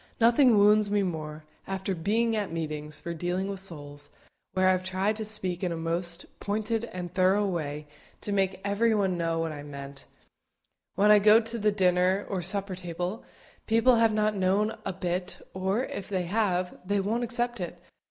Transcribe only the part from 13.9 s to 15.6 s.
have not known a bit,